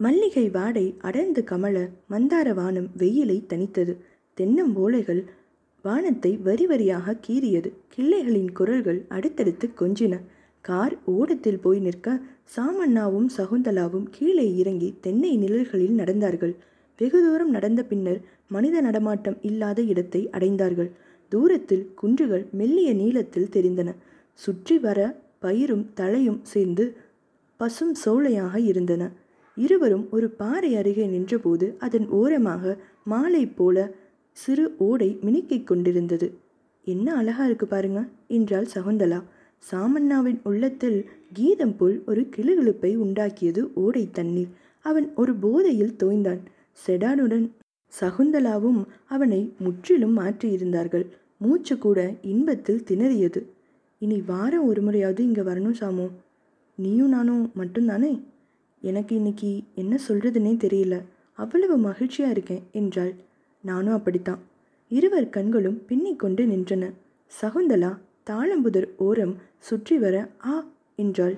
மல்லிகை 0.00 0.44
வாடை 0.50 0.84
அடர்ந்து 0.98 1.42
கமல 1.44 1.76
மந்தார 2.10 2.48
வானம் 2.54 2.88
வெயிலை 2.98 3.36
தென்னம் 3.50 4.00
தென்னம்போலைகள் 4.38 5.22
வானத்தை 5.84 6.32
வரி 6.36 6.66
வரியாக 6.66 7.14
கீறியது. 7.26 7.70
கிள்ளைகளின் 7.94 8.50
குரல்கள் 8.52 9.00
அடுத்தடுத்து 9.08 9.66
கொஞ்சின. 9.80 10.14
கார் 10.64 10.94
ஓடத்தில் 11.04 11.60
போய் 11.60 11.78
நிற்க 11.78 12.16
சாமண்ணாவும் 12.56 13.28
சகுந்தலாவும் 13.36 14.06
கீழே 14.10 14.46
இறங்கி 14.56 14.88
தென்னை 15.00 15.32
நிழல்களில் 15.36 15.98
நடந்தார்கள். 16.00 16.54
வெகு 16.98 17.18
தூரம் 17.26 17.50
நடந்த 17.50 17.80
பின்னர் 17.82 18.20
மனித 18.48 18.76
நடமாட்டம் 18.80 19.38
இல்லாத 19.40 19.80
இடத்தை 19.92 20.22
அடைந்தார்கள். 20.32 20.90
தூரத்தில் 21.32 21.84
குன்றுகள் 21.94 22.44
மெல்லிய 22.52 22.90
நீளத்தில் 22.94 23.52
தெரிந்தன. 23.52 23.90
சுற்றி 24.40 24.76
வர 24.78 25.00
பயிரும் 25.42 25.86
தலையும் 25.94 26.40
சேர்ந்து 26.44 26.84
பசும் 27.60 27.94
சோலையாக 28.04 28.56
இருந்தன. 28.72 29.04
இருவரும் 29.56 30.06
ஒரு 30.10 30.28
பாறை 30.30 30.76
அருகே 30.76 31.06
நின்றபோது 31.06 31.66
அதன் 31.78 32.08
ஓரமாக 32.08 32.76
மாலை 33.04 33.46
போல 33.46 33.94
சிறு 34.32 34.74
ஓடை 34.78 35.18
மினுக்கிக் 35.24 35.64
கொண்டிருந்தது. 35.64 36.26
என்ன 36.86 37.14
அழகா 37.14 37.44
இருக்கு 37.44 37.66
பாருங்க 37.66 38.00
என்றாள் 38.28 38.68
சகுந்தலா. 38.74 39.20
சாமண்ணாவின் 39.62 40.40
உள்ளத்தில் 40.44 40.98
கீதம் 41.32 41.76
போல் 41.76 42.02
ஒரு 42.06 42.22
கிளுகிழுப்பை 42.36 42.90
உண்டாக்கியது 42.96 43.62
ஓடை 43.74 44.10
தண்ணீர். 44.10 44.50
அவன் 44.84 45.14
ஒரு 45.14 45.34
போதையில் 45.34 45.96
தோய்ந்தான். 46.02 46.42
செடானுடன் 46.86 47.46
சகுந்தலாவும் 48.00 48.80
அவனை 49.06 49.40
முற்றிலும் 49.58 50.18
மாற்றியிருந்தார்கள். 50.18 51.06
மூச்சு 51.38 51.78
கூட 51.78 52.14
இன்பத்தில் 52.22 52.84
திணறியது. 52.84 53.40
இனி 53.98 54.18
வாரம் 54.20 54.66
ஒரு 54.66 54.82
முறையாவது 54.82 55.20
இங்கே 55.20 55.40
வரணும் 55.40 55.78
சாமு. 55.80 56.06
நீயும் 56.78 57.08
நானும் 57.08 57.52
மட்டும்தானே? 57.56 58.12
எனக்கு 58.82 59.12
இன்னைக்கு 59.14 59.50
என்ன 59.74 59.98
சொல்றதுன்னே 60.08 60.52
தெரியல. 60.56 60.96
அவ்வளவு 61.38 61.76
மகிழ்ச்சியா 61.78 62.28
இருக்கேன் 62.30 62.62
என்றாள். 62.72 63.14
நானும் 63.64 63.94
அப்படித்தான். 63.94 64.42
இருவர் 64.90 65.30
கண்களும் 65.30 65.78
பின்னிக்கொண்டு 65.88 66.42
நின்றன. 66.46 66.84
சகுந்தலா 67.40 67.98
தாளம்புதர் 68.30 68.88
ஓரம் 68.96 69.34
சுற்றி 69.58 69.98
வர 69.98 70.16
ஆ 70.46 70.54
என்றாள். 70.96 71.36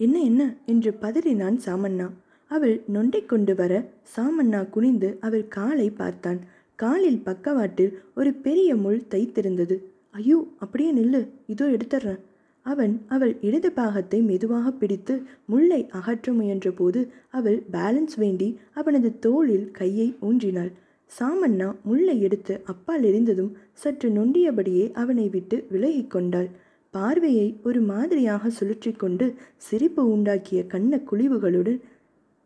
என்ன 0.00 0.16
என்ன? 0.20 0.42
என்று 0.66 0.90
பதறினான் 1.00 1.58
சாமண்ணா. 1.66 2.08
அவள் 2.50 2.74
நொண்டை 2.92 3.26
கொண்டு 3.26 3.54
வர 3.54 3.72
சாமண்ணா 4.16 4.70
குனிந்து 4.70 5.16
அவள் 5.20 5.46
காலை 5.48 5.90
பார்த்தான். 5.90 6.40
காலில் 6.78 7.22
பக்கவாட்டில் 7.22 7.92
ஒரு 8.14 8.32
பெரிய 8.34 8.76
முள் 8.76 9.00
தைத்திருந்தது. 9.10 9.76
ஐயோ 10.10 10.38
அப்படியே 10.58 10.90
நில்லு. 10.92 11.28
இதோ 11.46 11.66
எடுத்துட்றேன் 11.66 12.20
அவன் 12.66 12.94
அவள் 13.08 13.32
இடது 13.40 13.70
பாகத்தை 13.72 14.18
மெதுவாக 14.22 14.66
பிடித்து 14.72 15.14
முள்ளை 15.50 15.80
அகற்ற 15.90 16.32
முயன்றபோது 16.32 17.00
அவள் 17.30 17.58
பேலன்ஸ் 17.72 18.16
வேண்டி 18.16 18.48
அவனது 18.72 19.18
தோளில் 19.18 19.66
கையை 19.70 20.08
ஊன்றினாள். 20.20 20.70
சாமண்ணா 21.10 21.68
முள்ளை 21.84 22.16
எடுத்து 22.20 22.54
அப்பால் 22.64 23.02
எரிந்ததும் 23.02 23.52
சற்று 23.72 24.08
நொண்டியபடியே 24.08 24.84
அவனை 24.92 25.26
விட்டு 25.28 25.56
விலகிக் 25.70 26.10
கொண்டாள். 26.10 26.48
பார்வையை 26.94 27.48
ஒரு 27.62 27.80
மாதிரியாக 27.80 28.50
சுழற்றி 28.50 28.92
கொண்டு 28.96 29.26
சிரிப்பு 29.56 30.02
உண்டாக்கிய 30.16 30.60
கண்ண 30.66 31.00
குழிவுகளுடன் 31.10 31.78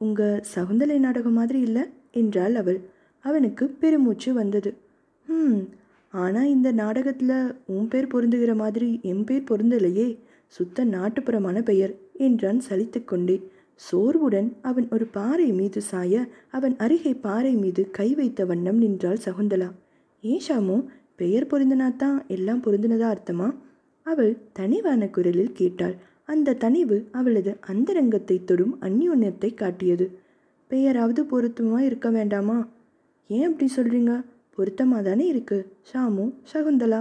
உங்க 0.00 0.22
சகுந்தலை 0.54 0.98
நாடகம் 0.98 1.32
மாதிரி 1.32 1.60
இல்லை? 1.60 1.84
என்றாள் 2.12 2.54
அவள். 2.54 2.80
அவனுக்கு 3.24 3.64
பெருமூச்சு 3.80 4.30
வந்தது. 4.32 4.70
ம் 5.28 5.60
ஆனால் 6.16 6.48
இந்த 6.48 6.68
நாடகத்தில் 6.72 7.38
உன் 7.66 7.88
பேர் 7.88 8.12
பொருந்துகிற 8.12 8.52
மாதிரி 8.54 8.88
என் 9.02 9.24
பேர் 9.24 9.48
பொருந்தலையே. 9.50 10.08
சுத்த 10.52 10.84
நாட்டுப்புறமான 10.86 11.58
பெயர் 11.62 11.92
என்றான் 12.18 12.60
சலித்துக்கொண்டே 12.68 13.36
சோர்வுடன் 13.80 14.48
அவன் 14.60 14.86
ஒரு 14.90 15.06
பாறை 15.06 15.48
மீது 15.52 15.80
சாய 15.82 16.20
அவன் 16.50 16.74
அருகே 16.76 17.12
பாறை 17.16 17.52
மீது 17.54 17.82
கை 17.90 18.08
வைத்த 18.14 18.44
வண்ணம் 18.44 18.78
நின்றாள் 18.78 19.24
சகுந்தலா. 19.24 19.68
ஏன் 20.24 20.44
ஷாமு 20.48 20.76
பெயர் 21.16 21.48
பொருந்தினாத்தான் 21.50 22.18
எல்லாம் 22.26 22.62
பொருந்தினதா 22.62 23.08
அர்த்தமா? 23.14 23.48
அவள் 24.06 24.32
தனிவான 24.52 25.02
குரலில் 25.08 25.52
கேட்டாள். 25.52 25.96
அந்த 26.24 26.56
தனிவு 26.64 26.96
அவளது 27.12 27.52
அந்தரங்கத்தை 27.66 28.36
தொடும் 28.44 28.74
அந்யோன்யத்தை 28.80 29.50
காட்டியது. 29.54 30.06
பெயராவது 30.70 31.20
பொருத்தமாக 31.24 31.82
இருக்க 31.84 32.08
வேண்டாமா? 32.10 32.58
ஏன் 33.30 33.46
அப்படி 33.48 33.68
சொல்கிறீங்க 33.76 34.12
பொருத்தமாக 34.56 35.02
தானே 35.02 35.26
இருக்கு? 35.26 35.58
ஷாமு 35.92 36.24
சகுந்தலா 36.52 37.00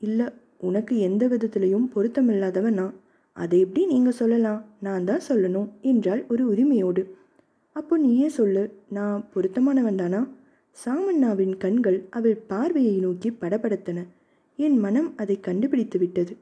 இல்லை 0.00 0.26
உனக்கு 0.58 0.98
எந்த 0.98 1.26
விதத்திலையும் 1.26 1.86
பொருத்தமில்லாதவன் 1.94 2.78
நான். 2.80 2.94
அதை 3.36 3.60
எப்படி 3.60 3.86
நீங்கள் 3.86 4.12
சொல்லலாம்? 4.12 4.64
நான் 4.80 5.04
தான் 5.04 5.26
சொல்லணும் 5.28 5.68
என்றால் 5.80 6.22
ஒரு 6.28 6.46
உரிமையோடு. 6.46 7.02
அப்போ 7.76 7.98
நீயே 7.98 8.28
சொல்லு 8.28 8.62
நான் 8.88 9.20
பொருத்தமானவன் 9.34 9.94
தானா? 9.94 10.20
சாமண்ணாவின் 10.76 11.54
கண்கள் 11.56 11.98
அவள் 12.10 12.36
பார்வையை 12.46 12.96
நோக்கி 12.98 13.30
படபடத்தன. 13.30 14.00
என் 14.56 14.78
மனம் 14.78 15.08
அதை 15.16 15.40
கண்டுபிடித்து 15.40 15.98
விட்டது. 15.98 16.34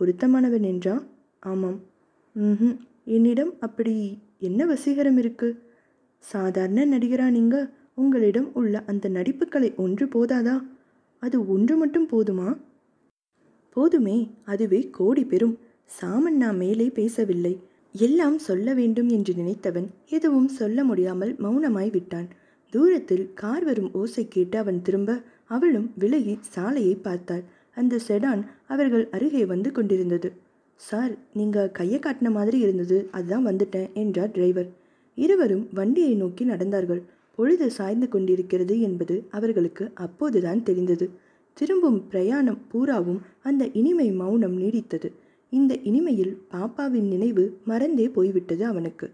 பொருத்தமானவன் 0.00 0.62
என்றா? 0.62 0.94
ஆமாம். 1.40 1.78
ம் 2.36 2.76
என்னிடம் 3.04 3.52
அப்படி 3.60 3.94
என்ன 4.38 4.66
வசீகரம் 4.66 5.18
இருக்கு? 5.18 5.48
சாதாரண 6.24 6.86
நடிகரா 6.86 7.30
நீங்க? 7.30 7.56
உங்களிடம் 7.98 8.54
உள்ள 8.54 8.82
அந்த 8.86 9.08
நடிப்புக்கலை 9.08 9.74
ஒன்று 9.76 10.06
போதாதா? 10.06 10.56
அது 11.22 11.48
ஒன்று 11.48 11.76
மட்டும் 11.76 12.08
போதுமா? 12.08 12.48
போதுமே 13.76 14.16
அதுவே 14.44 14.80
கோடி 14.90 15.24
பெறும் 15.24 15.58
சாமண்ணா 15.90 16.56
மேலே 16.56 16.86
பேசவில்லை. 16.88 17.54
எல்லாம் 17.94 18.38
சொல்ல 18.38 18.74
வேண்டும் 18.74 19.08
என்று 19.08 19.32
நினைத்தவன் 19.34 19.88
எதுவும் 20.08 20.48
சொல்ல 20.48 20.84
முடியாமல் 20.84 21.32
மௌனமாய் 21.34 21.90
விட்டான். 21.90 22.28
தூரத்தில் 22.70 23.30
கார் 23.34 23.64
வரும் 23.64 23.90
ஓசை 23.92 24.28
கேட்டு 24.28 24.58
அவன் 24.58 24.82
திரும்ப 24.82 25.20
அவளும் 25.46 25.92
விலகி 25.98 26.38
சாலையை 26.40 26.94
பார்த்தாள். 26.94 27.42
அந்த 27.74 27.98
செடான் 28.08 28.42
அவர்கள் 28.66 29.08
அருகே 29.10 29.44
வந்து 29.44 29.72
கொண்டிருந்தது. 29.72 30.32
சார் 30.80 31.12
நீங்க 31.32 31.68
கையை 31.68 31.98
காட்டின 31.98 32.30
மாதிரி 32.30 32.58
இருந்தது. 32.58 33.08
அதுதான் 33.10 33.46
வந்துட்டேன் 33.46 33.92
என்றார் 33.92 34.30
டிரைவர். 34.30 34.70
இருவரும் 35.14 35.68
வண்டியை 35.74 36.14
நோக்கி 36.14 36.44
நடந்தார்கள். 36.44 37.02
பொழுது 37.38 37.70
சாய்ந்து 37.70 38.08
கொண்டிருக்கிறது 38.08 38.80
என்பது 38.80 39.14
அவர்களுக்கு 39.30 39.90
அப்போதுதான் 39.94 40.62
தெரிந்தது. 40.62 41.10
திரும்பும் 41.56 42.08
பிரயாணம் 42.08 42.60
பூராவும் 42.68 43.20
அந்த 43.42 43.68
இனிமை 43.72 44.10
மௌனம் 44.12 44.56
நீடித்தது. 44.60 45.08
இந்த 45.52 45.74
இனிமையில் 45.84 46.34
பாப்பாவின் 46.50 47.08
நினைவு 47.14 47.44
மறந்தே 47.64 48.08
போய்விட்டது 48.08 48.64
அவனுக்கு. 48.64 49.10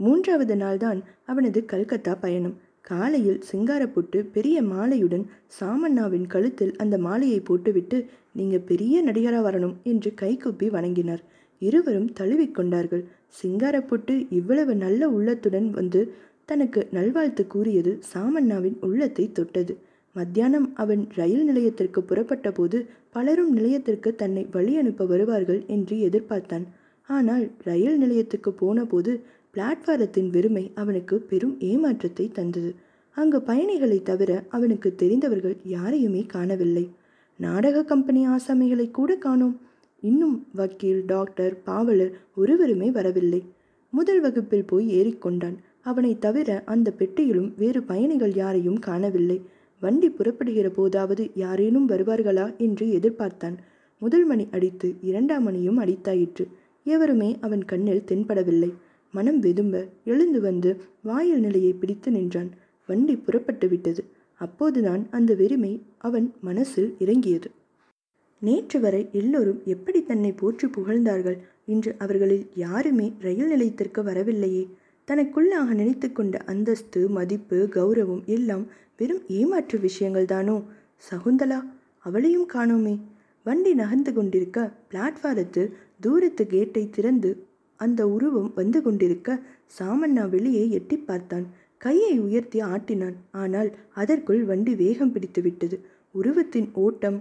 மூன்றாவது 0.00 0.54
நாள்தான் 0.54 1.00
அவனது 1.24 1.64
கல்கத்தா 1.64 2.14
பயணம். 2.14 2.56
காலையில் 2.80 3.40
சிங்காரப்புட்டு 3.52 4.18
பெரிய 4.32 4.62
மாலையுடன் 4.62 5.24
சாமண்ணாவின் 5.60 6.26
கழுத்தில் 6.26 6.76
அந்த 6.76 6.98
மாலையை 6.98 7.40
போட்டுவிட்டு 7.40 7.98
நீங்க 8.32 8.58
பெரிய 8.58 9.02
நடிகரா 9.04 9.40
வரணும் 9.46 9.74
என்று 9.82 10.14
கைகூப்பி 10.14 10.68
வணங்கினார். 10.70 11.22
இருவரும் 11.62 12.10
தழுவிக்கொண்டார்கள் 12.20 13.04
சிங்காரப்புட்டு 13.42 14.26
இவ்வளவு 14.30 14.74
நல்ல 14.76 15.08
உள்ளத்துடன் 15.08 15.70
வந்து 15.70 16.00
தனக்கு 16.48 16.80
நல்வாழ்த்து 16.92 17.42
கூறியது 17.46 17.92
சாமண்ணாவின் 18.12 18.76
உள்ளத்தை 18.80 19.24
தொட்டது. 19.32 19.74
மத்தியானம் 20.16 20.68
அவன் 20.74 21.02
ரயில் 21.14 21.44
நிலையத்திற்கு 21.44 22.00
புறப்பட்ட 22.02 22.50
போது 22.50 22.78
பலரும் 23.10 23.52
நிலையத்திற்கு 23.52 24.10
தன்னை 24.14 24.44
வழி 24.50 24.74
அனுப்ப 24.76 25.06
வருவார்கள் 25.06 25.60
என்று 25.66 25.96
எதிர்பார்த்தான். 26.08 26.66
ஆனால் 27.08 27.44
ரயில் 27.62 27.98
நிலையத்துக்கு 27.98 28.50
போனபோது 28.52 29.12
பிளாட்பாரத்தின் 29.54 30.30
வெறுமை 30.30 30.64
அவனுக்கு 30.74 31.16
பெரும் 31.30 31.54
ஏமாற்றத்தை 31.60 32.26
தந்தது. 32.32 32.70
அங்கு 33.16 33.38
பயணிகளை 33.42 33.98
தவிர 34.02 34.30
அவனுக்கு 34.48 34.88
தெரிந்தவர்கள் 34.94 35.56
யாரையுமே 35.74 36.22
காணவில்லை. 36.26 36.86
நாடக 37.40 37.84
கம்பெனி 37.84 38.22
ஆசாமிகளை 38.26 38.90
கூட 38.90 39.12
காணோம். 39.16 39.56
இன்னும் 40.02 40.36
வக்கீல் 40.52 41.04
டாக்டர் 41.04 41.54
பாவலர் 41.62 42.12
ஒருவருமே 42.34 42.90
வரவில்லை. 42.90 43.40
முதல் 43.92 44.20
வகுப்பில் 44.20 44.68
போய் 44.70 44.86
ஏறிக்கொண்டான். 44.98 45.56
அவனை 45.90 46.12
தவிர 46.18 46.50
அந்த 46.64 46.88
பெட்டியிலும் 46.98 47.50
வேறு 47.56 47.80
பயணிகள் 47.82 48.34
யாரையும் 48.34 48.78
காணவில்லை. 48.78 49.38
வண்டி 49.82 50.08
புறப்படுகிற 50.10 50.66
போதாவது 50.70 51.24
யாரேனும் 51.34 51.88
வருவார்களா 51.88 52.46
என்று 52.56 52.86
எதிர்பார்த்தான். 52.98 53.56
முதல் 54.02 54.24
மணி 54.24 54.44
அடித்து 54.50 54.88
இரண்டாம் 55.02 55.42
மணியும் 55.42 55.80
அடித்தாயிற்று. 55.80 56.44
எவருமே 56.86 57.30
அவன் 57.40 57.64
கண்ணில் 57.64 58.06
தென்படவில்லை. 58.06 58.70
மனம் 59.14 59.40
வெதும்ப 59.42 59.74
எழுந்து 60.04 60.40
வந்து 60.40 60.70
வாயில் 61.02 61.40
நிலையை 61.40 61.72
பிடித்து 61.72 62.10
நின்றான். 62.10 62.50
வண்டி 62.88 63.14
புறப்பட்டு 63.16 63.68
விட்டது. 63.68 64.02
அப்போதுதான் 64.40 65.02
அந்த 65.10 65.34
வெறுமை 65.34 65.72
அவன் 65.98 66.26
மனசில் 66.40 66.90
இறங்கியது. 66.98 67.48
நேற்று 68.42 68.78
வரை 68.80 69.02
எல்லோரும் 69.12 69.60
எப்படி 69.64 70.00
தன்னை 70.02 70.32
போற்றி 70.32 70.66
புகழ்ந்தார்கள் 70.68 71.38
இன்று 71.66 71.92
அவர்களில் 71.98 72.44
யாருமே 72.54 73.06
ரயில் 73.20 73.46
நிலையத்திற்கு 73.46 74.02
வரவில்லையே. 74.02 74.64
தனக்குள்ளாக 75.08 75.68
நினைத்து 75.80 76.08
கொண்ட 76.12 76.36
அந்தஸ்து 76.52 77.00
மதிப்பு 77.08 77.58
கௌரவம் 77.74 78.24
எல்லாம் 78.26 78.64
வெறும் 78.96 79.24
ஏமாற்று 79.38 79.76
விஷயங்கள் 79.78 80.30
தானோ? 80.32 80.56
சகுந்தலா 81.02 81.58
அவளையும் 82.04 82.48
காணோமே. 82.54 82.94
வண்டி 83.46 83.72
நகர்ந்து 83.74 84.12
கொண்டிருக்க 84.12 84.58
பிளாட்ஃபாரத்தில் 84.90 85.70
தூரத்து 86.00 86.44
கேட்டை 86.46 86.82
திறந்து 86.90 87.30
அந்த 87.80 88.00
உருவம் 88.08 88.50
வந்து 88.54 88.78
கொண்டிருக்க 88.82 89.38
சாமண்ணா 89.78 90.24
வெளியே 90.28 90.64
எட்டி 90.70 90.96
பார்த்தான். 90.98 91.46
கையை 91.78 92.12
உயர்த்தி 92.18 92.58
ஆட்டினான். 92.74 93.16
ஆனால் 93.30 93.70
அதற்குள் 93.94 94.42
வண்டி 94.44 94.74
வேகம் 94.74 95.12
பிடித்து 95.12 95.42
விட்டது 95.42 95.78
உருவத்தின் 96.14 96.68
ஓட்டம் 96.84 97.18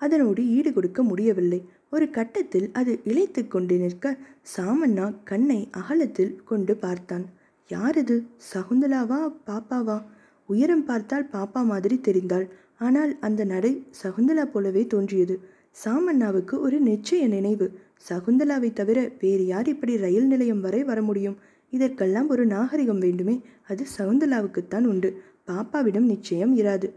அதனோடு 0.00 0.40
ஈடு 0.56 0.70
கொடுக்க 0.72 1.00
முடியவில்லை. 1.02 1.60
ஒரு 1.90 2.10
கட்டத்தில் 2.10 2.70
அது 2.72 3.00
இழைத்து 3.04 3.48
கொண்டு 3.48 3.76
நிற்க 3.76 4.16
சாமண்ணா 4.56 5.14
கண்ணை 5.24 5.68
அகலத்தில் 5.70 6.40
கொண்டு 6.44 6.76
பார்த்தான். 6.76 7.24
யாரது? 7.68 8.26
சகுந்தலாவா? 8.52 9.20
பாப்பாவா? 9.46 10.02
உயரம் 10.46 10.84
பார்த்தால் 10.84 11.28
பாப்பா 11.32 11.64
மாதிரி 11.64 12.00
தெரிந்தாள். 12.02 12.48
ஆனால் 12.78 13.18
அந்த 13.20 13.44
நடை 13.44 13.86
சகுந்தலா 14.02 14.44
போலவே 14.44 14.86
தோன்றியது. 14.86 15.40
சாமண்ணாவுக்கு 15.84 16.58
ஒரு 16.58 16.82
நிச்சய 16.82 17.26
நினைவு. 17.26 17.78
சகுந்தலாவை 18.08 18.72
தவிர 18.72 19.12
வேறு 19.20 19.46
யார் 19.46 19.68
இப்படி 19.68 19.96
ரயில் 19.96 20.26
நிலையம் 20.26 20.60
வரை 20.60 20.84
வர 20.84 21.02
முடியும்? 21.02 21.36
இதற்கெல்லாம் 21.70 22.28
ஒரு 22.28 22.46
நாகரிகம் 22.46 22.98
வேண்டுமே. 22.98 23.42
அது 23.68 23.84
சகுந்தலாவுக்குத்தான் 23.98 24.84
உண்டு. 24.84 25.22
பாப்பாவிடம் 25.46 26.10
நிச்சயம் 26.12 26.56
இராது. 26.56 26.90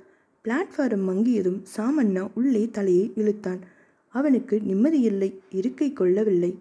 பிளாட்ஃபாரம் 0.44 1.06
மங்கியதும் 1.10 1.64
சாமண்ணா 1.78 2.28
உள்ளே 2.34 2.70
தலையை 2.72 3.12
இழுத்தான். 3.16 3.60
அவனுக்கு 4.10 4.60
நிம்மதியில்லை 4.60 5.40
இருக்கை 5.50 5.94
கொள்ளவில்லை. 5.94 6.60